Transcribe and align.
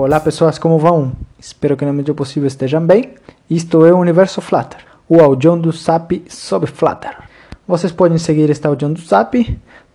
Olá 0.00 0.20
pessoas, 0.20 0.60
como 0.60 0.78
vão? 0.78 1.10
Espero 1.40 1.76
que 1.76 1.84
na 1.84 1.92
medida 1.92 2.14
possível 2.14 2.46
estejam 2.46 2.86
bem. 2.86 3.14
Isto 3.50 3.84
é 3.84 3.92
o 3.92 3.98
Universo 3.98 4.40
Flutter, 4.40 4.78
o 5.08 5.20
audião 5.20 5.58
do 5.58 5.72
SAP 5.72 6.22
sobre 6.28 6.70
Flutter. 6.70 7.18
Vocês 7.66 7.90
podem 7.90 8.16
seguir 8.16 8.48
este 8.48 8.64
audião 8.64 8.92
do 8.92 9.00
SAP 9.00 9.34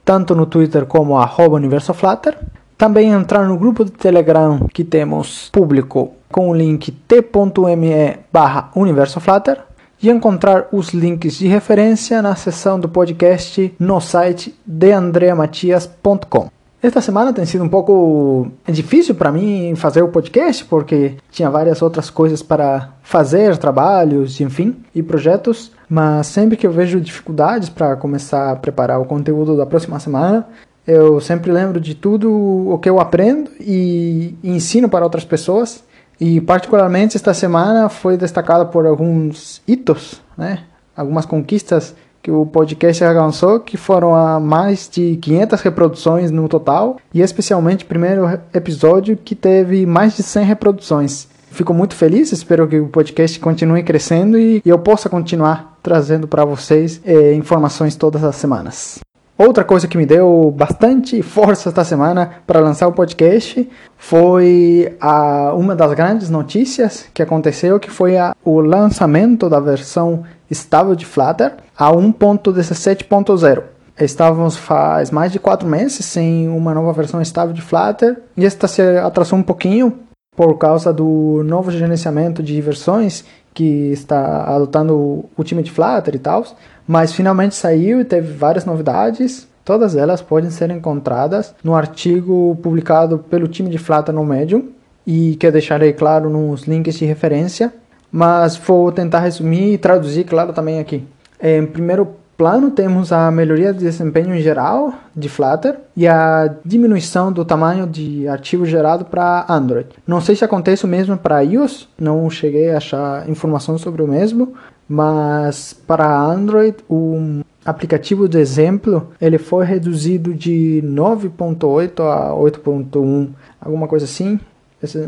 tanto 0.03 0.35
no 0.35 0.45
Twitter 0.45 0.85
como 0.85 1.17
arroba 1.17 1.55
Universo 1.55 1.93
Flutter. 1.93 2.37
Também 2.77 3.11
entrar 3.11 3.47
no 3.47 3.57
grupo 3.57 3.85
de 3.85 3.91
Telegram 3.91 4.67
que 4.73 4.83
temos 4.83 5.49
público 5.49 6.11
com 6.29 6.49
o 6.49 6.53
link 6.53 6.91
t.me 6.91 8.19
barra 8.29 8.71
Universo 8.75 9.21
Flutter 9.21 9.61
e 10.01 10.09
encontrar 10.09 10.67
os 10.73 10.89
links 10.89 11.37
de 11.37 11.47
referência 11.47 12.21
na 12.21 12.35
seção 12.35 12.77
do 12.77 12.89
podcast 12.89 13.73
no 13.79 14.01
site 14.01 14.53
deandreamatias.com. 14.65 16.52
Esta 16.83 16.99
semana 16.99 17.31
tem 17.31 17.45
sido 17.45 17.63
um 17.63 17.69
pouco 17.69 18.51
difícil 18.67 19.15
para 19.15 19.31
mim 19.31 19.73
fazer 19.73 20.01
o 20.01 20.09
podcast 20.09 20.65
porque 20.65 21.15
tinha 21.31 21.49
várias 21.49 21.81
outras 21.81 22.09
coisas 22.09 22.43
para 22.43 22.89
fazer, 23.01 23.55
trabalhos, 23.55 24.41
enfim, 24.41 24.75
e 24.93 25.01
projetos, 25.01 25.71
mas 25.87 26.27
sempre 26.27 26.57
que 26.57 26.67
eu 26.67 26.73
vejo 26.73 26.99
dificuldades 26.99 27.69
para 27.69 27.95
começar 27.95 28.51
a 28.51 28.55
preparar 28.57 28.99
o 28.99 29.05
conteúdo 29.05 29.55
da 29.55 29.65
próxima 29.65 29.97
semana, 29.97 30.45
eu 30.85 31.21
sempre 31.21 31.53
lembro 31.53 31.79
de 31.79 31.95
tudo 31.95 32.29
o 32.29 32.77
que 32.77 32.89
eu 32.89 32.99
aprendo 32.99 33.49
e 33.61 34.35
ensino 34.43 34.89
para 34.89 35.05
outras 35.05 35.23
pessoas. 35.23 35.81
E 36.19 36.41
particularmente 36.41 37.15
esta 37.15 37.33
semana 37.33 37.87
foi 37.87 38.17
destacada 38.17 38.65
por 38.65 38.85
alguns 38.85 39.61
hitos, 39.65 40.21
né? 40.37 40.65
Algumas 40.97 41.25
conquistas 41.25 41.95
que 42.23 42.31
o 42.31 42.45
podcast 42.45 43.03
alcançou, 43.03 43.59
que 43.59 43.75
foram 43.75 44.15
a 44.15 44.39
mais 44.39 44.89
de 44.89 45.17
500 45.17 45.61
reproduções 45.61 46.31
no 46.31 46.47
total, 46.47 46.97
e 47.13 47.21
especialmente 47.21 47.83
o 47.83 47.87
primeiro 47.87 48.25
episódio 48.53 49.17
que 49.17 49.35
teve 49.35 49.85
mais 49.85 50.15
de 50.15 50.23
100 50.23 50.45
reproduções. 50.45 51.27
Fico 51.51 51.73
muito 51.73 51.93
feliz, 51.93 52.31
espero 52.31 52.67
que 52.67 52.79
o 52.79 52.87
podcast 52.87 53.37
continue 53.39 53.83
crescendo 53.83 54.39
e, 54.39 54.61
eu 54.65 54.79
possa 54.79 55.09
continuar 55.09 55.77
trazendo 55.83 56.27
para 56.27 56.45
vocês 56.45 57.01
eh, 57.05 57.33
informações 57.35 57.95
todas 57.95 58.23
as 58.23 58.37
semanas. 58.37 58.99
Outra 59.37 59.63
coisa 59.63 59.87
que 59.87 59.97
me 59.97 60.05
deu 60.05 60.53
bastante 60.55 61.21
força 61.23 61.69
esta 61.69 61.83
semana 61.83 62.29
para 62.45 62.59
lançar 62.59 62.87
o 62.87 62.93
podcast 62.93 63.67
foi 63.97 64.95
a, 65.01 65.53
uma 65.55 65.75
das 65.75 65.91
grandes 65.93 66.29
notícias 66.29 67.07
que 67.11 67.21
aconteceu, 67.21 67.79
que 67.79 67.89
foi 67.89 68.15
a, 68.15 68.35
o 68.45 68.61
lançamento 68.61 69.49
da 69.49 69.59
versão 69.59 70.23
estável 70.51 70.95
de 70.95 71.05
Flutter 71.05 71.53
a 71.75 71.91
1.17.0. 71.91 73.63
Estávamos 73.99 74.55
faz 74.55 75.09
mais 75.09 75.31
de 75.31 75.39
quatro 75.39 75.67
meses 75.67 76.05
sem 76.05 76.47
uma 76.47 76.73
nova 76.73 76.93
versão 76.93 77.19
estável 77.19 77.53
de 77.53 77.61
Flutter 77.61 78.21
e 78.37 78.45
esta 78.45 78.67
se 78.67 78.81
atrasou 78.97 79.39
um 79.39 79.43
pouquinho 79.43 79.93
por 80.35 80.57
causa 80.57 80.91
do 80.91 81.41
novo 81.43 81.71
gerenciamento 81.71 82.41
de 82.41 82.59
versões 82.61 83.23
que 83.53 83.91
está 83.91 84.43
adotando 84.43 85.25
o 85.37 85.43
time 85.43 85.61
de 85.61 85.71
Flutter 85.71 86.15
e 86.15 86.19
tal, 86.19 86.45
mas 86.87 87.13
finalmente 87.13 87.55
saiu 87.55 88.01
e 88.01 88.05
teve 88.05 88.33
várias 88.33 88.65
novidades. 88.65 89.47
Todas 89.63 89.95
elas 89.95 90.21
podem 90.21 90.49
ser 90.49 90.69
encontradas 90.71 91.55
no 91.63 91.73
artigo 91.75 92.57
publicado 92.61 93.19
pelo 93.19 93.47
time 93.47 93.69
de 93.69 93.77
Flutter 93.77 94.13
no 94.13 94.25
Medium 94.25 94.69
e 95.05 95.35
que 95.35 95.47
eu 95.47 95.51
deixarei 95.51 95.93
claro 95.93 96.29
nos 96.29 96.63
links 96.63 96.95
de 96.95 97.05
referência 97.05 97.71
mas 98.15 98.55
vou 98.55 98.91
tentar 98.91 99.21
resumir 99.21 99.73
e 99.73 99.77
traduzir, 99.79 100.23
claro, 100.23 100.53
também 100.53 100.79
aqui. 100.79 101.03
Em 101.41 101.65
primeiro 101.65 102.15
plano, 102.37 102.71
temos 102.71 103.11
a 103.11 103.29
melhoria 103.31 103.73
de 103.73 103.79
desempenho 103.79 104.35
em 104.35 104.41
geral 104.41 104.93
de 105.15 105.29
Flutter 105.29 105.77
e 105.95 106.07
a 106.07 106.53
diminuição 106.65 107.31
do 107.31 107.45
tamanho 107.45 107.85
de 107.87 108.27
arquivo 108.27 108.65
gerado 108.65 109.05
para 109.05 109.45
Android. 109.49 109.89
Não 110.07 110.19
sei 110.19 110.35
se 110.35 110.43
acontece 110.43 110.85
o 110.85 110.87
mesmo 110.87 111.17
para 111.17 111.41
iOS, 111.41 111.87
não 111.99 112.29
cheguei 112.29 112.71
a 112.71 112.77
achar 112.77 113.29
informação 113.29 113.77
sobre 113.77 114.01
o 114.01 114.07
mesmo, 114.07 114.53
mas 114.87 115.73
para 115.73 116.21
Android 116.21 116.77
o 116.89 117.41
aplicativo 117.65 118.27
de 118.27 118.37
exemplo 118.37 119.09
ele 119.21 119.37
foi 119.37 119.65
reduzido 119.65 120.33
de 120.33 120.83
9.8 120.85 122.01
a 122.01 122.31
8.1, 122.33 123.29
alguma 123.61 123.87
coisa 123.87 124.05
assim 124.05 124.39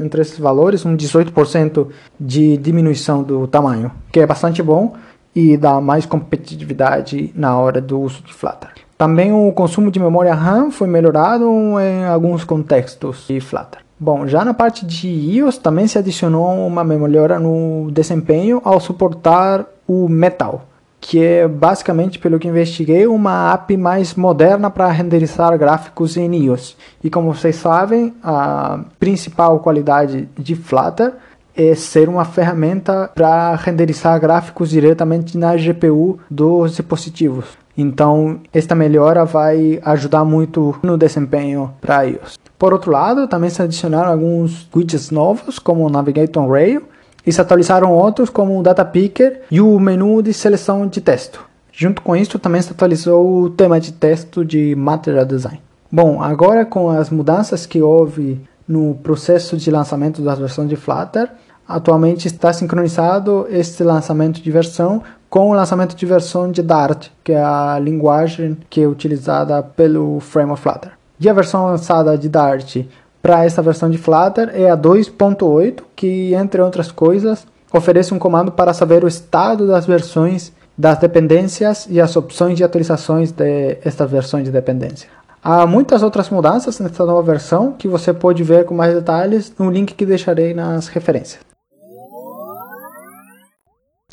entre 0.02 0.22
esses 0.22 0.40
valores, 0.40 0.86
um 0.86 0.96
18% 0.96 1.88
de 2.18 2.56
diminuição 2.56 3.22
do 3.22 3.46
tamanho, 3.46 3.92
que 4.10 4.22
é 4.22 4.26
bastante 4.26 4.64
bom 4.64 4.96
e 5.36 5.58
dá 5.58 5.82
mais 5.82 6.06
competitividade 6.06 7.32
na 7.36 7.58
hora 7.58 7.82
do 7.82 8.00
uso 8.00 8.24
de 8.24 8.34
Flutter. 8.34 8.70
Também 8.98 9.34
o 9.34 9.52
consumo 9.52 9.92
de 9.92 10.00
memória 10.00 10.34
RAM 10.34 10.72
foi 10.72 10.88
melhorado 10.88 11.46
em 11.80 12.06
alguns 12.06 12.46
contextos 12.46 13.26
de 13.28 13.42
Flutter. 13.42 13.82
Bom, 14.00 14.26
já 14.28 14.46
na 14.46 14.54
parte 14.54 14.86
de 14.86 15.08
iOS 15.08 15.58
também 15.58 15.88
se 15.88 15.98
adicionou 15.98 16.66
uma 16.66 16.84
melhora 16.84 17.40
no 17.40 17.90
desempenho 17.92 18.62
ao 18.64 18.80
suportar 18.80 19.66
o 19.88 20.08
Metal 20.08 20.66
que 21.08 21.24
é 21.24 21.48
basicamente, 21.48 22.18
pelo 22.18 22.40
que 22.40 22.48
investiguei, 22.48 23.06
uma 23.06 23.54
app 23.54 23.78
mais 23.78 24.16
moderna 24.16 24.72
para 24.72 24.90
renderizar 24.90 25.56
gráficos 25.56 26.18
em 26.18 26.46
iOS. 26.46 26.76
E 27.04 27.12
como 27.12 27.32
vocês 27.32 27.58
sabem, 27.58 28.12
a 28.24 28.80
principal 29.00 29.60
qualidade 29.60 30.28
de 30.36 30.56
Flutter 30.56 31.14
é 31.56 31.74
ser 31.76 32.10
uma 32.10 32.26
ferramenta 32.26 33.10
para 33.14 33.56
renderizar 33.56 34.20
gráficos 34.20 34.70
diretamente 34.70 35.38
na 35.38 35.56
GPU 35.56 36.20
dos 36.30 36.76
dispositivos. 36.76 37.46
Então, 37.78 38.40
esta 38.54 38.74
melhora 38.74 39.26
vai 39.26 39.80
ajudar 39.84 40.24
muito 40.24 40.78
no 40.82 40.98
desempenho 40.98 41.74
para 41.82 42.04
iOS. 42.04 42.40
Por 42.58 42.72
outro 42.72 42.92
lado, 42.92 43.28
também 43.28 43.50
se 43.50 43.62
adicionaram 43.62 44.12
alguns 44.12 44.70
widgets 44.74 45.12
novos, 45.12 45.60
como 45.60 45.86
o 45.86 45.90
Navigator 45.90 46.50
Rail, 46.50 46.84
e 47.26 47.32
se 47.32 47.42
atualizaram 47.42 47.92
outros 47.92 48.30
como 48.30 48.58
o 48.58 48.64
Data 48.64 48.86
Picker 48.86 49.42
e 49.52 49.60
o 49.60 49.78
menu 49.80 50.22
de 50.22 50.34
seleção 50.34 50.88
de 50.88 51.02
texto. 51.02 51.44
Junto 51.72 52.02
com 52.02 52.16
isso, 52.16 52.40
também 52.40 52.62
se 52.62 52.72
atualizou 52.72 53.44
o 53.44 53.50
tema 53.50 53.80
de 53.80 53.92
texto 53.92 54.46
de 54.46 54.74
Material 54.76 55.26
Design. 55.26 55.62
Bom, 55.92 56.22
agora 56.22 56.66
com 56.66 56.90
as 56.90 57.10
mudanças 57.10 57.66
que 57.66 57.82
houve 57.82 58.42
no 58.68 58.96
processo 58.96 59.58
de 59.58 59.70
lançamento 59.70 60.22
das 60.22 60.40
versões 60.40 60.70
de 60.70 60.76
Flutter, 60.76 61.30
atualmente 61.68 62.28
está 62.28 62.54
sincronizado 62.54 63.48
este 63.50 63.84
lançamento 63.84 64.42
de 64.42 64.52
versão 64.52 65.02
com 65.30 65.50
o 65.50 65.54
lançamento 65.54 65.96
de 65.96 66.06
versão 66.06 66.52
de 66.52 66.62
Dart, 66.62 67.08
que 67.24 67.34
é 67.34 67.44
a 67.44 67.78
linguagem 67.80 68.58
que 68.70 68.82
é 68.82 68.88
utilizada 68.88 69.62
pelo 69.62 70.20
Frame 70.20 70.52
of 70.52 70.62
Flutter. 70.62 70.92
E 71.20 71.30
a 71.30 71.34
versão 71.34 71.66
lançada 71.66 72.18
de 72.18 72.30
Dart 72.30 72.86
para 73.22 73.44
essa 73.44 73.62
versão 73.62 73.90
de 73.90 73.98
Flutter 73.98 74.52
é 74.54 74.70
a 74.70 74.78
2.8, 74.78 75.82
que, 75.96 76.34
entre 76.36 76.62
outras 76.62 76.92
coisas, 76.92 77.48
oferece 77.74 78.14
um 78.14 78.20
comando 78.20 78.52
para 78.52 78.74
saber 78.74 79.04
o 79.04 79.08
estado 79.08 79.68
das 79.68 79.86
versões 79.86 80.54
das 80.78 81.00
dependências 81.00 81.88
e 81.90 82.00
as 82.00 82.16
opções 82.16 82.58
de 82.58 82.64
atualizações 82.64 83.32
destas 83.32 84.08
de 84.08 84.14
versões 84.14 84.44
de 84.44 84.52
dependência. 84.52 85.10
Há 85.44 85.66
muitas 85.66 86.04
outras 86.04 86.30
mudanças 86.30 86.80
nesta 86.80 87.06
nova 87.06 87.22
versão 87.22 87.72
que 87.72 87.88
você 87.88 88.14
pode 88.14 88.44
ver 88.44 88.66
com 88.66 88.76
mais 88.76 88.94
detalhes 88.94 89.54
no 89.58 89.72
link 89.72 89.94
que 89.94 90.06
deixarei 90.06 90.54
nas 90.54 90.88
referências. 90.88 91.55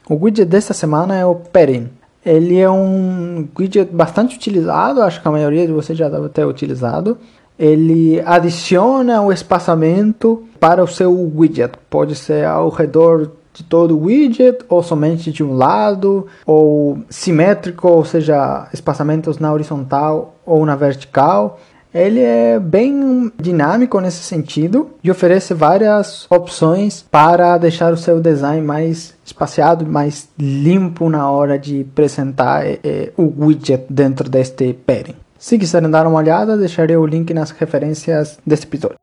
O 0.08 0.14
widget 0.14 0.48
desta 0.48 0.74
semana 0.74 1.16
é 1.16 1.24
o 1.24 1.34
Perin. 1.34 1.88
Ele 2.24 2.58
é 2.58 2.70
um 2.70 3.48
widget 3.58 3.92
bastante 3.92 4.36
utilizado, 4.36 5.02
acho 5.02 5.20
que 5.20 5.26
a 5.26 5.30
maioria 5.30 5.66
de 5.66 5.72
vocês 5.72 5.98
já 5.98 6.08
deve 6.08 6.28
ter 6.28 6.44
utilizado 6.44 7.18
ele 7.58 8.20
adiciona 8.24 9.22
o 9.22 9.32
espaçamento 9.32 10.42
para 10.58 10.82
o 10.82 10.88
seu 10.88 11.12
widget. 11.36 11.74
Pode 11.88 12.14
ser 12.14 12.44
ao 12.44 12.68
redor 12.70 13.30
de 13.54 13.62
todo 13.62 13.96
o 13.96 14.04
widget, 14.04 14.64
ou 14.68 14.82
somente 14.82 15.30
de 15.30 15.44
um 15.44 15.54
lado, 15.54 16.26
ou 16.46 16.98
simétrico, 17.10 17.86
ou 17.86 18.04
seja, 18.04 18.68
espaçamentos 18.72 19.38
na 19.38 19.52
horizontal 19.52 20.34
ou 20.46 20.64
na 20.64 20.74
vertical. 20.74 21.60
Ele 21.94 22.20
é 22.20 22.58
bem 22.58 23.30
dinâmico 23.38 24.00
nesse 24.00 24.22
sentido 24.22 24.92
e 25.04 25.10
oferece 25.10 25.52
várias 25.52 26.26
opções 26.30 27.04
para 27.10 27.58
deixar 27.58 27.92
o 27.92 27.98
seu 27.98 28.18
design 28.18 28.62
mais 28.66 29.14
espaciado, 29.24 29.84
mais 29.84 30.28
limpo 30.38 31.10
na 31.10 31.30
hora 31.30 31.58
de 31.58 31.82
apresentar 31.82 32.64
é, 32.66 33.12
o 33.16 33.30
widget 33.44 33.84
dentro 33.90 34.30
deste 34.30 34.72
pairing. 34.72 35.16
Se 35.38 35.58
quiserem 35.58 35.90
dar 35.90 36.06
uma 36.06 36.18
olhada, 36.18 36.56
deixarei 36.56 36.96
o 36.96 37.04
link 37.04 37.34
nas 37.34 37.50
referências 37.50 38.38
deste 38.46 38.66
episódio. 38.66 38.96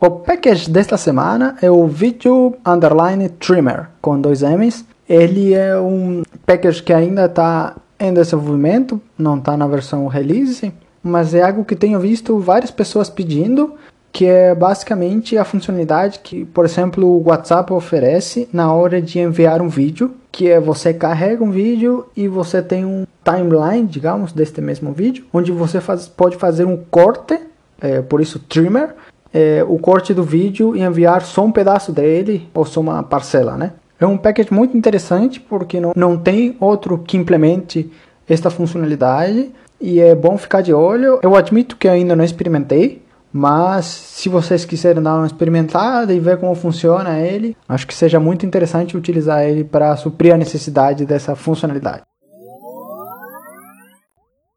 O 0.00 0.10
package 0.10 0.70
desta 0.70 0.96
semana 0.96 1.56
é 1.60 1.68
o 1.68 1.88
Video 1.88 2.54
Underline 2.64 3.28
Trimmer, 3.30 3.88
com 4.00 4.20
dois 4.20 4.42
M's. 4.42 4.84
Ele 5.08 5.54
é 5.54 5.76
um 5.76 6.22
package 6.46 6.82
que 6.84 6.92
ainda 6.92 7.24
está 7.24 7.74
em 7.98 8.12
desenvolvimento, 8.12 9.00
não 9.16 9.38
está 9.38 9.56
na 9.56 9.66
versão 9.66 10.06
release, 10.06 10.72
mas 11.02 11.34
é 11.34 11.42
algo 11.42 11.64
que 11.64 11.76
tenho 11.76 11.98
visto 11.98 12.38
várias 12.38 12.70
pessoas 12.70 13.08
pedindo 13.08 13.74
que 14.12 14.26
é 14.26 14.54
basicamente 14.54 15.36
a 15.36 15.44
funcionalidade 15.44 16.20
que, 16.20 16.44
por 16.46 16.64
exemplo, 16.64 17.06
o 17.06 17.28
WhatsApp 17.28 17.72
oferece 17.72 18.48
na 18.52 18.72
hora 18.72 19.00
de 19.00 19.20
enviar 19.20 19.60
um 19.60 19.68
vídeo, 19.68 20.12
que 20.32 20.48
é 20.48 20.58
você 20.58 20.92
carrega 20.92 21.44
um 21.44 21.50
vídeo 21.50 22.06
e 22.16 22.26
você 22.26 22.62
tem 22.62 22.84
um 22.84 23.06
timeline, 23.22 23.86
digamos, 23.86 24.32
deste 24.32 24.60
mesmo 24.60 24.92
vídeo, 24.92 25.24
onde 25.32 25.52
você 25.52 25.80
faz, 25.80 26.08
pode 26.08 26.36
fazer 26.36 26.64
um 26.64 26.76
corte, 26.76 27.38
é, 27.80 28.00
por 28.02 28.20
isso 28.20 28.38
trimmer, 28.40 28.94
é, 29.32 29.64
o 29.68 29.78
corte 29.78 30.14
do 30.14 30.24
vídeo 30.24 30.74
e 30.74 30.80
enviar 30.80 31.22
só 31.22 31.44
um 31.44 31.52
pedaço 31.52 31.92
dele 31.92 32.48
ou 32.54 32.64
só 32.64 32.80
uma 32.80 33.02
parcela, 33.02 33.56
né? 33.56 33.72
É 34.00 34.06
um 34.06 34.16
package 34.16 34.52
muito 34.52 34.76
interessante 34.76 35.40
porque 35.40 35.80
não, 35.80 35.92
não 35.96 36.16
tem 36.16 36.56
outro 36.60 36.98
que 36.98 37.16
implemente 37.16 37.90
esta 38.28 38.48
funcionalidade 38.48 39.50
e 39.80 40.00
é 40.00 40.14
bom 40.14 40.38
ficar 40.38 40.60
de 40.60 40.72
olho. 40.72 41.18
Eu 41.22 41.34
admito 41.34 41.76
que 41.76 41.88
ainda 41.88 42.14
não 42.14 42.24
experimentei, 42.24 43.02
mas 43.32 43.86
se 43.86 44.28
vocês 44.28 44.64
quiserem 44.64 45.02
dar 45.02 45.16
uma 45.16 45.26
experimentada 45.26 46.14
e 46.14 46.20
ver 46.20 46.38
como 46.38 46.54
funciona 46.54 47.18
ele, 47.18 47.56
acho 47.68 47.86
que 47.86 47.94
seja 47.94 48.20
muito 48.20 48.46
interessante 48.46 48.96
utilizar 48.96 49.42
ele 49.44 49.64
para 49.64 49.96
suprir 49.96 50.32
a 50.32 50.38
necessidade 50.38 51.04
dessa 51.04 51.34
funcionalidade. 51.34 52.02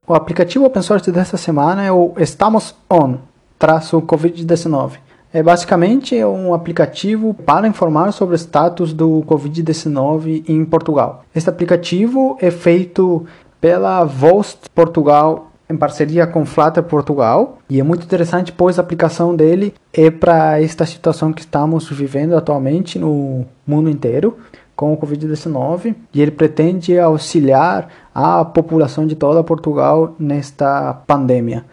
O 0.08 0.14
aplicativo 0.14 0.66
open 0.66 0.82
source 0.82 1.12
dessa 1.12 1.38
semana 1.38 1.84
é 1.84 1.92
o 1.92 2.14
Estamos 2.18 2.76
On, 2.90 3.18
traço 3.58 4.02
Covid-19. 4.02 4.98
É 5.34 5.42
basicamente 5.42 6.22
um 6.26 6.54
aplicativo 6.54 7.34
para 7.34 7.66
informar 7.66 8.12
sobre 8.12 8.36
o 8.36 8.38
status 8.38 8.92
do 8.92 9.24
Covid-19 9.26 10.44
em 10.50 10.66
Portugal. 10.66 11.24
Este 11.34 11.50
aplicativo 11.50 12.38
é 12.42 12.52
feito 12.52 13.26
pela 13.62 14.04
Vost 14.04 14.70
Portugal 14.76 15.52
em 15.70 15.78
parceria 15.78 16.28
com 16.28 16.46
Flutter 16.46 16.84
Portugal 16.84 17.60
e 17.70 17.80
é 17.80 17.84
muito 17.84 18.04
interessante 18.04 18.52
pois 18.52 18.78
a 18.78 18.82
aplicação 18.82 19.34
dele 19.34 19.74
é 19.94 20.12
para 20.12 20.62
esta 20.62 20.86
situação 20.86 21.32
que 21.32 21.40
estamos 21.40 21.90
vivendo 21.90 22.36
atualmente 22.36 23.00
no 23.00 23.46
mundo 23.66 23.90
inteiro 23.90 24.38
com 24.76 24.92
o 24.92 24.98
Covid-19 24.98 25.96
e 26.14 26.22
ele 26.22 26.32
pretende 26.32 27.00
auxiliar 27.00 27.88
a 28.14 28.44
população 28.44 29.08
de 29.08 29.16
toda 29.16 29.44
Portugal 29.44 30.14
nesta 30.20 30.94
pandemia. 31.08 31.64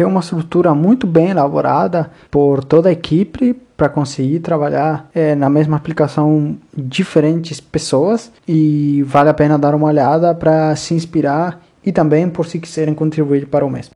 Tem 0.00 0.06
uma 0.06 0.20
estrutura 0.20 0.74
muito 0.74 1.06
bem 1.06 1.28
elaborada 1.28 2.10
por 2.30 2.64
toda 2.64 2.88
a 2.88 2.92
equipe 2.92 3.52
para 3.76 3.86
conseguir 3.86 4.40
trabalhar 4.40 5.10
é, 5.14 5.34
na 5.34 5.50
mesma 5.50 5.76
aplicação 5.76 6.56
diferentes 6.74 7.60
pessoas 7.60 8.32
e 8.48 9.02
vale 9.02 9.28
a 9.28 9.34
pena 9.34 9.58
dar 9.58 9.74
uma 9.74 9.88
olhada 9.88 10.34
para 10.34 10.74
se 10.74 10.94
inspirar 10.94 11.60
e 11.84 11.92
também 11.92 12.30
por 12.30 12.46
se 12.46 12.58
quiserem 12.58 12.94
contribuir 12.94 13.46
para 13.48 13.62
o 13.62 13.68
mesmo. 13.68 13.90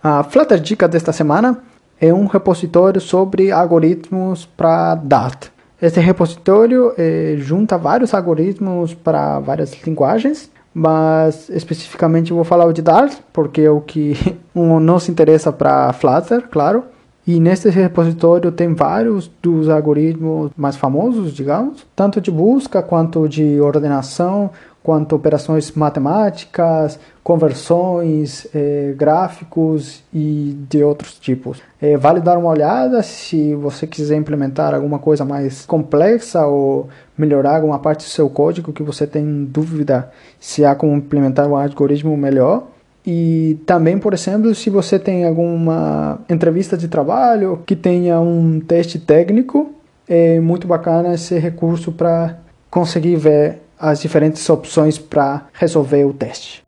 A 0.00 0.22
Flutter 0.22 0.60
Dica 0.60 0.86
desta 0.86 1.12
semana 1.12 1.64
é 2.00 2.14
um 2.14 2.26
repositório 2.26 3.00
sobre 3.00 3.50
algoritmos 3.50 4.46
para 4.46 4.94
Dart. 4.94 5.46
Este 5.80 5.98
repositório 5.98 6.94
é, 6.96 7.34
junta 7.38 7.76
vários 7.76 8.14
algoritmos 8.14 8.94
para 8.94 9.40
várias 9.40 9.76
linguagens, 9.84 10.48
mas 10.74 11.48
especificamente 11.50 12.32
vou 12.32 12.44
falar 12.44 12.66
o 12.66 12.72
de 12.72 12.82
Dart, 12.82 13.18
porque 13.32 13.62
é 13.62 13.70
o 13.70 13.80
que 13.80 14.16
nos 14.54 15.08
interessa 15.08 15.52
para 15.52 15.92
Flutter, 15.92 16.48
claro. 16.48 16.84
E 17.24 17.38
neste 17.38 17.68
repositório 17.68 18.50
tem 18.50 18.74
vários 18.74 19.30
dos 19.40 19.68
algoritmos 19.68 20.50
mais 20.56 20.74
famosos, 20.74 21.32
digamos, 21.32 21.86
tanto 21.94 22.20
de 22.20 22.32
busca 22.32 22.82
quanto 22.82 23.28
de 23.28 23.60
ordenação, 23.60 24.50
quanto 24.82 25.14
operações 25.14 25.70
matemáticas, 25.72 26.98
conversões, 27.22 28.48
eh, 28.52 28.94
gráficos 28.96 30.02
e 30.12 30.56
de 30.68 30.82
outros 30.82 31.18
tipos. 31.18 31.62
Eh, 31.80 31.96
vale 31.96 32.20
dar 32.20 32.36
uma 32.36 32.50
olhada 32.50 33.02
se 33.02 33.54
você 33.54 33.86
quiser 33.86 34.16
implementar 34.16 34.74
alguma 34.74 34.98
coisa 34.98 35.24
mais 35.24 35.64
complexa 35.64 36.44
ou 36.46 36.88
melhorar 37.16 37.56
alguma 37.56 37.78
parte 37.78 38.04
do 38.04 38.10
seu 38.10 38.28
código 38.28 38.72
que 38.72 38.82
você 38.82 39.06
tem 39.06 39.44
dúvida 39.44 40.10
se 40.40 40.64
há 40.64 40.74
como 40.74 40.96
implementar 40.96 41.46
um 41.46 41.56
algoritmo 41.56 42.16
melhor. 42.16 42.66
E 43.06 43.58
também, 43.66 43.98
por 43.98 44.14
exemplo, 44.14 44.54
se 44.54 44.70
você 44.70 44.98
tem 44.98 45.24
alguma 45.24 46.20
entrevista 46.28 46.76
de 46.76 46.88
trabalho 46.88 47.60
que 47.66 47.74
tenha 47.74 48.20
um 48.20 48.60
teste 48.60 48.98
técnico, 48.98 49.72
é 50.08 50.40
muito 50.40 50.66
bacana 50.66 51.14
esse 51.14 51.38
recurso 51.38 51.92
para 51.92 52.36
conseguir 52.70 53.16
ver 53.16 53.60
as 53.82 54.00
diferentes 54.00 54.48
opções 54.48 54.96
para 54.96 55.46
resolver 55.52 56.04
o 56.04 56.12
teste. 56.12 56.62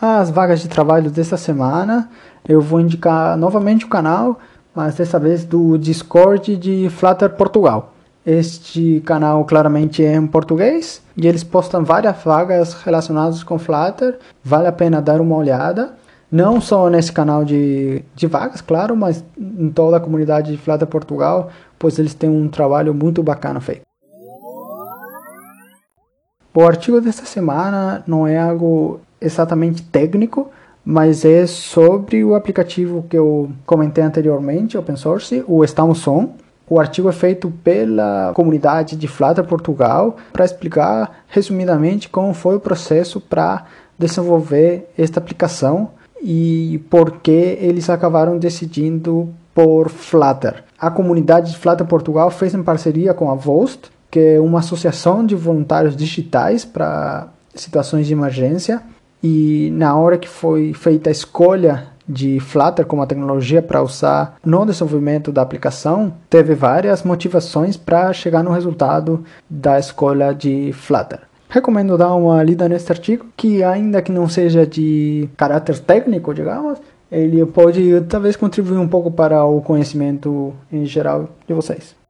As 0.00 0.30
vagas 0.30 0.60
de 0.60 0.68
trabalho 0.68 1.12
desta 1.12 1.36
semana, 1.36 2.10
eu 2.48 2.60
vou 2.60 2.80
indicar 2.80 3.36
novamente 3.36 3.84
o 3.84 3.88
canal, 3.88 4.40
mas 4.74 4.96
dessa 4.96 5.16
vez 5.16 5.44
do 5.44 5.78
Discord 5.78 6.56
de 6.56 6.90
Flutter 6.90 7.30
Portugal. 7.30 7.94
Este 8.26 9.00
canal 9.06 9.44
claramente 9.44 10.04
é 10.04 10.16
em 10.16 10.26
português 10.26 11.00
e 11.16 11.28
eles 11.28 11.44
postam 11.44 11.84
várias 11.84 12.16
vagas 12.24 12.74
relacionadas 12.74 13.44
com 13.44 13.60
Flutter. 13.60 14.18
Vale 14.42 14.66
a 14.66 14.72
pena 14.72 15.00
dar 15.00 15.20
uma 15.20 15.36
olhada. 15.36 15.94
Não 16.30 16.60
só 16.60 16.90
nesse 16.90 17.12
canal 17.12 17.44
de, 17.44 18.02
de 18.14 18.26
vagas, 18.26 18.60
claro, 18.60 18.96
mas 18.96 19.22
em 19.38 19.70
toda 19.70 19.98
a 19.98 20.00
comunidade 20.00 20.50
de 20.50 20.58
Flutter 20.58 20.88
Portugal, 20.88 21.50
pois 21.78 21.96
eles 21.98 22.14
têm 22.14 22.30
um 22.30 22.48
trabalho 22.48 22.92
muito 22.92 23.22
bacana 23.22 23.60
feito. 23.60 23.91
O 26.54 26.60
artigo 26.66 27.00
desta 27.00 27.24
semana 27.24 28.04
não 28.06 28.26
é 28.26 28.38
algo 28.38 29.00
exatamente 29.18 29.82
técnico, 29.84 30.50
mas 30.84 31.24
é 31.24 31.46
sobre 31.46 32.22
o 32.22 32.34
aplicativo 32.34 33.06
que 33.08 33.16
eu 33.16 33.50
comentei 33.64 34.04
anteriormente, 34.04 34.76
open 34.76 34.96
source, 34.96 35.42
o 35.48 35.64
Estamos 35.64 36.06
On. 36.06 36.28
O 36.68 36.78
artigo 36.78 37.08
é 37.08 37.12
feito 37.12 37.50
pela 37.64 38.32
comunidade 38.34 38.96
de 38.96 39.08
Flutter 39.08 39.44
Portugal 39.44 40.16
para 40.30 40.44
explicar 40.44 41.22
resumidamente 41.26 42.10
como 42.10 42.34
foi 42.34 42.56
o 42.56 42.60
processo 42.60 43.18
para 43.18 43.64
desenvolver 43.98 44.90
esta 44.96 45.20
aplicação 45.20 45.90
e 46.22 46.84
por 46.90 47.12
que 47.22 47.58
eles 47.60 47.88
acabaram 47.88 48.36
decidindo 48.38 49.30
por 49.54 49.88
Flutter. 49.88 50.64
A 50.78 50.90
comunidade 50.90 51.52
de 51.52 51.58
Flutter 51.58 51.86
Portugal 51.86 52.30
fez 52.30 52.54
em 52.54 52.62
parceria 52.62 53.14
com 53.14 53.30
a 53.30 53.34
Vost 53.34 53.90
que 54.12 54.20
é 54.20 54.40
uma 54.40 54.58
associação 54.58 55.24
de 55.24 55.34
voluntários 55.34 55.96
digitais 55.96 56.66
para 56.66 57.28
situações 57.54 58.06
de 58.06 58.12
emergência. 58.12 58.82
E 59.22 59.70
na 59.72 59.96
hora 59.96 60.18
que 60.18 60.28
foi 60.28 60.74
feita 60.74 61.08
a 61.08 61.12
escolha 61.12 61.84
de 62.06 62.38
Flutter 62.38 62.84
como 62.84 63.00
a 63.00 63.06
tecnologia 63.06 63.62
para 63.62 63.82
usar 63.82 64.36
no 64.44 64.66
desenvolvimento 64.66 65.32
da 65.32 65.40
aplicação, 65.40 66.12
teve 66.28 66.54
várias 66.54 67.02
motivações 67.02 67.78
para 67.78 68.12
chegar 68.12 68.42
no 68.42 68.52
resultado 68.52 69.24
da 69.48 69.78
escolha 69.78 70.34
de 70.34 70.74
Flutter. 70.74 71.20
Recomendo 71.48 71.96
dar 71.96 72.14
uma 72.14 72.42
lida 72.42 72.68
neste 72.68 72.92
artigo, 72.92 73.24
que 73.34 73.64
ainda 73.64 74.02
que 74.02 74.12
não 74.12 74.28
seja 74.28 74.66
de 74.66 75.26
caráter 75.38 75.78
técnico, 75.78 76.34
digamos, 76.34 76.78
ele 77.10 77.46
pode 77.46 77.98
talvez 78.10 78.36
contribuir 78.36 78.78
um 78.78 78.88
pouco 78.88 79.10
para 79.10 79.42
o 79.44 79.62
conhecimento 79.62 80.52
em 80.70 80.84
geral 80.84 81.30
de 81.48 81.54
vocês. 81.54 82.01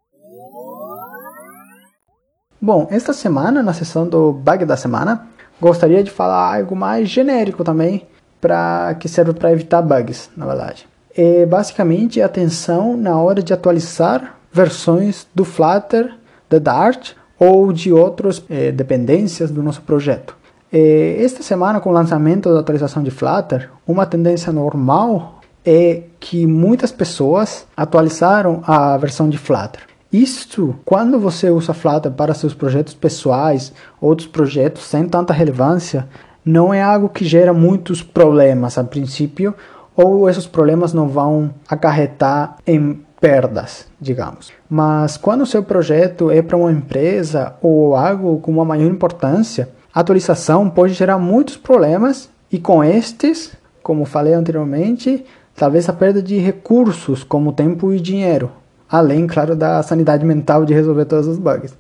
Bom, 2.65 2.87
esta 2.93 3.13
semana, 3.13 3.61
na 3.61 3.73
sessão 3.73 4.07
do 4.07 4.33
bug 4.33 4.65
da 4.65 4.77
semana, 4.77 5.27
gostaria 5.61 6.01
de 6.01 6.13
falar 6.13 6.59
algo 6.59 6.77
mais 6.77 7.09
genérico 7.09 7.65
também, 7.65 8.07
para 8.41 8.95
que 9.01 9.09
serve 9.09 9.33
para 9.33 9.51
evitar 9.51 9.83
bugs, 9.83 10.31
na 10.37 10.47
verdade. 10.47 10.87
É 11.13 11.45
basicamente 11.45 12.23
atenção 12.23 12.97
na 12.97 13.21
hora 13.21 13.43
de 13.43 13.53
atualizar 13.53 14.37
versões 14.53 15.27
do 15.35 15.45
Flutter, 15.45 16.15
da 16.49 16.61
Dart 16.61 17.15
ou 17.37 17.73
de 17.73 17.93
outras 17.93 18.41
é, 18.49 18.71
dependências 18.71 19.51
do 19.51 19.61
nosso 19.61 19.83
projeto. 19.83 20.37
É, 20.73 21.17
esta 21.19 21.43
semana, 21.43 21.81
com 21.81 21.91
o 21.91 21.93
lançamento 21.93 22.55
da 22.55 22.61
atualização 22.61 23.03
de 23.03 23.11
Flutter, 23.11 23.71
uma 23.85 24.07
tendência 24.07 24.53
normal 24.53 25.41
é 25.67 26.05
que 26.21 26.47
muitas 26.47 26.93
pessoas 26.93 27.67
atualizaram 27.77 28.63
a 28.65 28.97
versão 28.99 29.29
de 29.29 29.37
Flutter. 29.37 29.92
Isto, 30.13 30.77
quando 30.85 31.19
você 31.19 31.49
usa 31.49 31.73
Flutter 31.73 32.13
para 32.13 32.35
seus 32.35 32.53
projetos 32.53 32.93
pessoais, 32.93 33.73
outros 33.99 34.29
projetos 34.29 34.83
sem 34.83 35.09
tanta 35.09 35.33
relevância, 35.33 36.07
não 36.45 36.75
é 36.75 36.83
algo 36.83 37.09
que 37.09 37.25
gera 37.25 37.55
muitos 37.55 38.03
problemas 38.03 38.77
a 38.77 38.85
princípio, 38.85 39.55
ou 39.97 40.29
esses 40.29 40.47
problemas 40.47 40.93
não 40.93 41.09
vão 41.09 41.55
acarretar 41.67 42.57
em 42.67 43.01
perdas, 43.19 43.87
digamos. 43.99 44.53
Mas 44.69 45.17
quando 45.17 45.43
o 45.43 45.47
seu 45.47 45.63
projeto 45.63 46.31
é 46.31 46.43
para 46.43 46.59
uma 46.59 46.73
empresa 46.73 47.55
ou 47.63 47.97
algo 47.97 48.39
com 48.41 48.51
uma 48.51 48.67
maior 48.67 48.91
importância, 48.91 49.71
a 49.95 50.01
atualização 50.01 50.69
pode 50.69 50.93
gerar 50.93 51.19
muitos 51.19 51.57
problemas 51.57 52.29
e 52.51 52.59
com 52.59 52.85
estes, 52.85 53.53
como 53.83 54.05
falei 54.05 54.35
anteriormente, 54.35 55.25
talvez 55.55 55.89
a 55.89 55.93
perda 55.93 56.23
de 56.23 56.37
recursos 56.39 57.25
como 57.25 57.53
tempo 57.53 57.95
e 57.95 58.01
dinheiro, 58.01 58.51
além, 58.93 59.27
claro, 59.27 59.57
da 59.57 59.83
sanidade 59.83 60.23
mental 60.23 60.67
de 60.67 60.75
resolver 60.75 61.07
todos 61.07 61.27
os 61.27 61.39
bugs. 61.39 61.75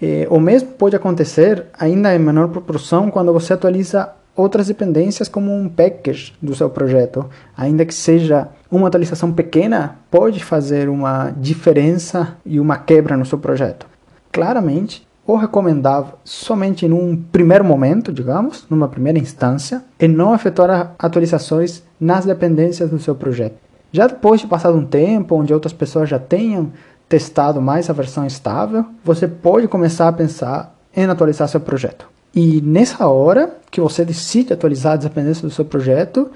E, 0.00 0.28
o 0.30 0.38
mesmo 0.38 0.68
pode 0.72 0.94
acontecer, 0.94 1.64
ainda 1.78 2.14
em 2.14 2.18
menor 2.18 2.48
proporção, 2.48 3.10
quando 3.10 3.32
você 3.32 3.54
atualiza 3.54 4.10
outras 4.36 4.68
dependências 4.68 5.28
como 5.28 5.50
um 5.50 5.66
package 5.66 6.34
do 6.42 6.54
seu 6.54 6.68
projeto. 6.68 7.26
Ainda 7.56 7.86
que 7.86 7.94
seja 7.94 8.48
uma 8.70 8.86
atualização 8.86 9.32
pequena, 9.32 9.96
pode 10.10 10.44
fazer 10.44 10.90
uma 10.90 11.30
diferença 11.30 12.36
e 12.44 12.60
uma 12.60 12.76
quebra 12.76 13.16
no 13.16 13.24
seu 13.24 13.38
projeto. 13.38 13.86
Claramente, 14.30 15.08
ou 15.26 15.36
recomendável 15.36 16.14
somente 16.22 16.86
num 16.86 17.16
primeiro 17.16 17.64
momento, 17.64 18.12
digamos, 18.12 18.66
numa 18.70 18.88
primeira 18.88 19.18
instância, 19.18 19.82
e 19.98 20.06
não 20.06 20.34
efetuar 20.34 20.94
atualizações 20.98 21.82
nas 21.98 22.24
dependências 22.24 22.90
do 22.90 22.98
seu 22.98 23.14
projeto. 23.14 23.67
Já 23.92 24.06
depois 24.06 24.40
de 24.40 24.46
passado 24.46 24.76
um 24.76 24.84
tempo, 24.84 25.34
onde 25.34 25.54
outras 25.54 25.72
pessoas 25.72 26.08
já 26.08 26.18
tenham 26.18 26.72
testado 27.08 27.60
mais 27.60 27.88
a 27.88 27.92
versão 27.92 28.26
estável, 28.26 28.84
você 29.02 29.26
pode 29.26 29.66
começar 29.66 30.08
a 30.08 30.12
pensar 30.12 30.76
em 30.94 31.04
atualizar 31.04 31.48
seu 31.48 31.60
projeto. 31.60 32.06
E 32.34 32.60
nessa 32.60 33.06
hora 33.06 33.56
que 33.70 33.80
você 33.80 34.04
decide 34.04 34.52
atualizar 34.52 34.94
as 34.94 35.04
dependências 35.04 35.42
do 35.42 35.50
seu 35.50 35.64
projeto, 35.64 36.30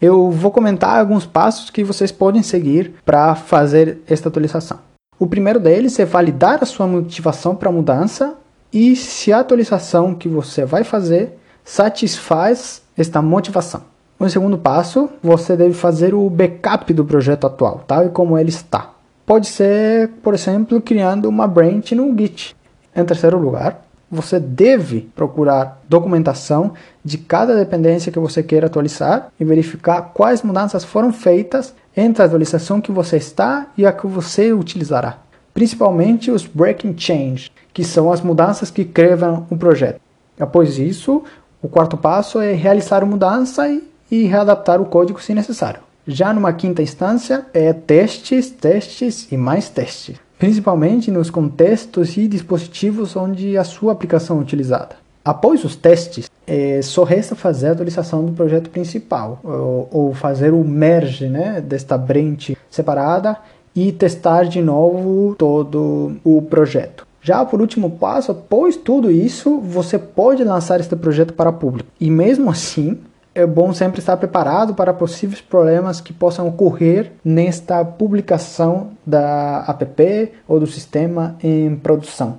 eu 0.00 0.30
vou 0.30 0.50
comentar 0.50 1.00
alguns 1.00 1.26
passos 1.26 1.70
que 1.70 1.82
vocês 1.82 2.12
podem 2.12 2.42
seguir 2.42 2.94
para 3.04 3.34
fazer 3.34 3.98
esta 4.06 4.28
atualização. 4.28 4.78
O 5.18 5.26
primeiro 5.26 5.58
deles 5.58 5.98
é 5.98 6.04
validar 6.04 6.62
a 6.62 6.66
sua 6.66 6.86
motivação 6.86 7.56
para 7.56 7.68
a 7.68 7.72
mudança 7.72 8.34
e 8.72 8.94
se 8.94 9.32
a 9.32 9.40
atualização 9.40 10.14
que 10.14 10.28
você 10.28 10.64
vai 10.64 10.84
fazer 10.84 11.38
satisfaz 11.64 12.82
esta 12.96 13.20
motivação. 13.20 13.82
No 14.18 14.28
segundo 14.28 14.58
passo, 14.58 15.08
você 15.22 15.56
deve 15.56 15.74
fazer 15.74 16.12
o 16.12 16.28
backup 16.28 16.92
do 16.92 17.04
projeto 17.04 17.46
atual, 17.46 17.84
tal 17.86 18.06
e 18.06 18.08
como 18.08 18.36
ele 18.36 18.48
está. 18.48 18.90
Pode 19.24 19.46
ser, 19.46 20.08
por 20.22 20.34
exemplo, 20.34 20.80
criando 20.80 21.28
uma 21.28 21.46
branch 21.46 21.94
no 21.94 22.16
Git. 22.18 22.56
Em 22.96 23.04
terceiro 23.04 23.38
lugar, 23.38 23.84
você 24.10 24.40
deve 24.40 25.02
procurar 25.14 25.80
documentação 25.88 26.72
de 27.04 27.16
cada 27.16 27.54
dependência 27.54 28.10
que 28.10 28.18
você 28.18 28.42
queira 28.42 28.66
atualizar 28.66 29.28
e 29.38 29.44
verificar 29.44 30.10
quais 30.12 30.42
mudanças 30.42 30.82
foram 30.82 31.12
feitas 31.12 31.72
entre 31.96 32.20
a 32.20 32.26
atualização 32.26 32.80
que 32.80 32.90
você 32.90 33.18
está 33.18 33.68
e 33.76 33.86
a 33.86 33.92
que 33.92 34.06
você 34.08 34.52
utilizará. 34.52 35.18
Principalmente 35.54 36.30
os 36.30 36.44
breaking 36.44 36.96
change, 36.98 37.52
que 37.72 37.84
são 37.84 38.10
as 38.10 38.20
mudanças 38.20 38.68
que 38.68 38.84
quebram 38.84 39.46
o 39.48 39.56
projeto. 39.56 40.00
Após 40.40 40.76
isso, 40.76 41.22
o 41.62 41.68
quarto 41.68 41.96
passo 41.96 42.40
é 42.40 42.52
realizar 42.52 43.02
a 43.02 43.06
mudança 43.06 43.68
e 44.10 44.24
readaptar 44.24 44.80
o 44.80 44.86
código 44.86 45.20
se 45.20 45.34
necessário. 45.34 45.80
Já 46.06 46.32
numa 46.32 46.52
quinta 46.52 46.82
instância, 46.82 47.44
é 47.52 47.72
testes, 47.72 48.50
testes 48.50 49.30
e 49.30 49.36
mais 49.36 49.68
testes, 49.68 50.16
principalmente 50.38 51.10
nos 51.10 51.28
contextos 51.28 52.16
e 52.16 52.26
dispositivos 52.26 53.14
onde 53.14 53.58
a 53.58 53.64
sua 53.64 53.92
aplicação 53.92 54.38
é 54.38 54.40
utilizada. 54.40 54.96
Após 55.22 55.62
os 55.62 55.76
testes, 55.76 56.30
é, 56.46 56.80
só 56.80 57.04
resta 57.04 57.36
fazer 57.36 57.68
a 57.68 57.72
atualização 57.72 58.24
do 58.24 58.32
projeto 58.32 58.70
principal, 58.70 59.38
ou, 59.44 59.88
ou 59.92 60.14
fazer 60.14 60.54
o 60.54 60.64
merge 60.64 61.28
né, 61.28 61.60
desta 61.60 61.98
branch 61.98 62.56
separada 62.70 63.36
e 63.76 63.92
testar 63.92 64.44
de 64.44 64.62
novo 64.62 65.34
todo 65.36 66.16
o 66.24 66.40
projeto. 66.40 67.06
Já 67.20 67.44
por 67.44 67.60
último 67.60 67.90
passo, 67.90 68.32
após 68.32 68.76
tudo 68.76 69.10
isso, 69.10 69.58
você 69.60 69.98
pode 69.98 70.42
lançar 70.42 70.80
este 70.80 70.96
projeto 70.96 71.34
para 71.34 71.52
público. 71.52 71.90
E 72.00 72.10
mesmo 72.10 72.50
assim, 72.50 72.96
é 73.38 73.46
bom 73.46 73.72
sempre 73.72 74.00
estar 74.00 74.16
preparado 74.16 74.74
para 74.74 74.92
possíveis 74.92 75.40
problemas 75.40 76.00
que 76.00 76.12
possam 76.12 76.48
ocorrer 76.48 77.12
nesta 77.24 77.84
publicação 77.84 78.90
da 79.06 79.64
app 79.68 80.32
ou 80.48 80.58
do 80.58 80.66
sistema 80.66 81.36
em 81.40 81.76
produção. 81.76 82.38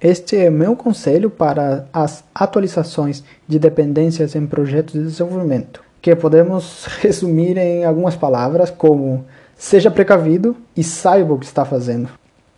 Este 0.00 0.36
é 0.36 0.48
meu 0.48 0.74
conselho 0.74 1.28
para 1.28 1.86
as 1.92 2.24
atualizações 2.34 3.22
de 3.46 3.58
dependências 3.58 4.34
em 4.34 4.46
projetos 4.46 4.94
de 4.94 5.02
desenvolvimento, 5.02 5.82
que 6.00 6.16
podemos 6.16 6.86
resumir 7.02 7.58
em 7.58 7.84
algumas 7.84 8.16
palavras 8.16 8.70
como 8.70 9.26
seja 9.54 9.90
precavido 9.90 10.56
e 10.74 10.82
saiba 10.82 11.34
o 11.34 11.38
que 11.38 11.44
está 11.44 11.66
fazendo. 11.66 12.08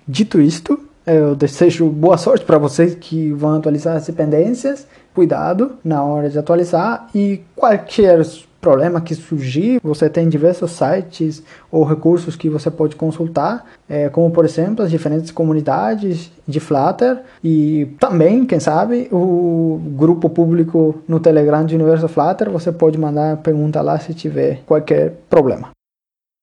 Dito 0.07 0.41
isto, 0.41 0.79
eu 1.17 1.35
desejo 1.35 1.89
boa 1.89 2.17
sorte 2.17 2.45
para 2.45 2.59
vocês 2.59 2.95
que 2.95 3.33
vão 3.33 3.57
atualizar 3.57 3.97
as 3.97 4.07
dependências 4.07 4.87
cuidado 5.15 5.73
na 5.85 6.03
hora 6.05 6.31
de 6.31 6.39
atualizar 6.39 7.09
e 7.15 7.43
qualquer 7.57 8.25
problema 8.61 9.01
que 9.01 9.15
surgir, 9.15 9.81
você 9.83 10.09
tem 10.09 10.29
diversos 10.29 10.73
sites 10.73 11.43
ou 11.71 11.83
recursos 11.83 12.37
que 12.37 12.49
você 12.49 12.71
pode 12.71 12.95
consultar, 12.95 13.65
é, 13.89 14.09
como 14.11 14.31
por 14.31 14.45
exemplo 14.45 14.85
as 14.85 14.91
diferentes 14.91 15.31
comunidades 15.31 16.31
de 16.47 16.61
Flutter 16.61 17.23
e 17.43 17.87
também, 17.99 18.45
quem 18.45 18.61
sabe, 18.61 19.09
o 19.11 19.81
grupo 19.97 20.29
público 20.29 21.03
no 21.09 21.19
Telegram 21.19 21.65
de 21.65 21.75
Universo 21.75 22.07
Flutter, 22.07 22.51
você 22.51 22.71
pode 22.71 22.99
mandar 22.99 23.39
pergunta 23.39 23.81
lá 23.81 23.99
se 23.99 24.13
tiver 24.13 24.63
qualquer 24.67 25.15
problema. 25.31 25.71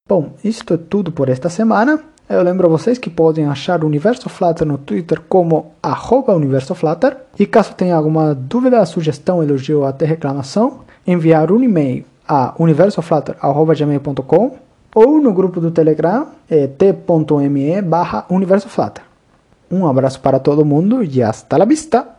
Bom, 0.09 0.31
isto 0.43 0.73
é 0.73 0.77
tudo 0.77 1.11
por 1.11 1.29
esta 1.29 1.49
semana. 1.49 1.99
Eu 2.29 2.43
lembro 2.43 2.67
a 2.67 2.69
vocês 2.69 2.97
que 2.97 3.09
podem 3.09 3.45
achar 3.45 3.83
o 3.83 3.87
Universo 3.87 4.27
Flutter 4.27 4.67
no 4.67 4.77
Twitter 4.77 5.21
como 5.29 5.71
arroba 5.81 6.35
Universo 6.35 6.75
Flutter. 6.75 7.15
E 7.39 7.45
caso 7.45 7.73
tenha 7.73 7.95
alguma 7.95 8.35
dúvida, 8.35 8.85
sugestão, 8.85 9.41
elogio 9.41 9.79
ou 9.79 9.85
até 9.85 10.05
reclamação, 10.05 10.81
enviar 11.05 11.51
um 11.51 11.63
e-mail 11.63 12.03
a 12.27 12.53
universoflutter.gmail.com 12.59 14.57
ou 14.93 15.21
no 15.21 15.31
grupo 15.31 15.61
do 15.61 15.71
Telegram 15.71 16.27
é 16.49 16.67
t.me 16.67 17.81
barra 17.81 18.25
universoflutter. 18.29 19.03
Um 19.71 19.87
abraço 19.87 20.19
para 20.19 20.39
todo 20.39 20.65
mundo 20.65 21.03
e 21.03 21.23
hasta 21.23 21.57
la 21.57 21.65
vista! 21.65 22.16